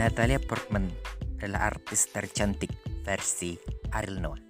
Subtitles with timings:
[0.00, 0.88] Natalia Portman
[1.36, 2.72] adalah artis tercantik
[3.04, 3.52] versi
[3.92, 4.40] Ariel Noah.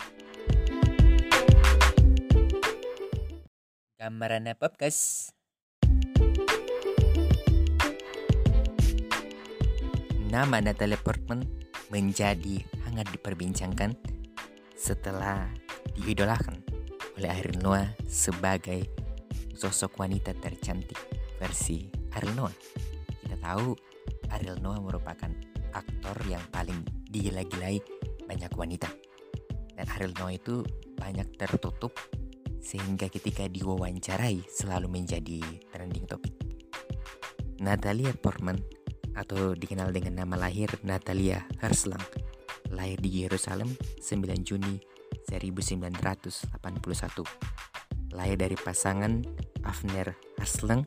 [3.98, 5.34] Gambaran podcast.
[10.30, 11.42] Nama Natalia Portman
[11.90, 13.98] menjadi hangat diperbincangkan
[14.78, 15.50] setelah
[15.98, 16.62] diidolakan
[17.18, 18.86] oleh Ariel Noah sebagai
[19.58, 21.10] sosok wanita tercantik
[21.42, 22.54] versi Ariel Noah.
[23.18, 23.89] Kita tahu
[24.34, 25.30] Ariel Noah merupakan
[25.74, 27.82] aktor yang paling digila-gilai
[28.26, 28.90] banyak wanita.
[29.74, 30.62] Dan Ariel Noah itu
[30.98, 31.94] banyak tertutup
[32.60, 35.40] sehingga ketika diwawancarai selalu menjadi
[35.72, 36.36] trending topik.
[37.60, 38.56] Natalia Portman
[39.16, 42.00] atau dikenal dengan nama lahir Natalia Herslang
[42.70, 44.78] lahir di Yerusalem 9 Juni
[45.28, 46.46] 1981
[48.14, 49.20] lahir dari pasangan
[49.66, 50.86] Avner Herslang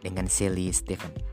[0.00, 1.27] dengan Sally Stephen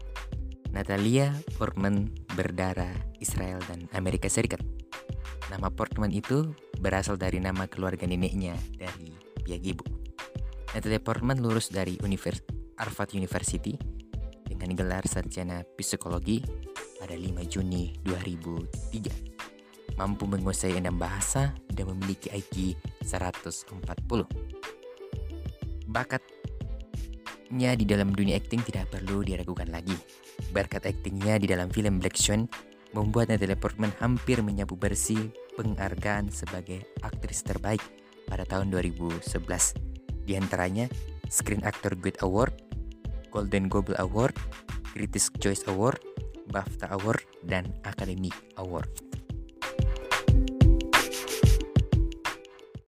[0.76, 2.92] Natalia Portman berdarah
[3.24, 4.60] Israel dan Amerika Serikat.
[5.48, 6.52] Nama Portman itu
[6.84, 9.16] berasal dari nama keluarga neneknya dari
[9.48, 9.88] pihak ibu.
[10.76, 12.44] Natalia Portman lulus dari Univers
[12.76, 13.80] Harvard University
[14.44, 16.44] dengan gelar sarjana psikologi
[17.00, 19.96] pada 5 Juni 2003.
[19.96, 24.28] Mampu menguasai enam bahasa dan memiliki IQ 140.
[27.46, 29.94] Bakatnya di dalam dunia akting tidak perlu diragukan lagi
[30.50, 32.50] Berkat aktingnya di dalam film Black Swan,
[32.98, 37.86] membuat Natalie Portman hampir menyapu bersih penghargaan sebagai aktris terbaik
[38.26, 39.30] pada tahun 2011.
[40.26, 40.90] Di antaranya
[41.30, 42.66] Screen Actor Guild Award,
[43.30, 44.34] Golden Globe Award,
[44.98, 46.02] Critics Choice Award,
[46.50, 49.05] BAFTA Award, dan Academy Award.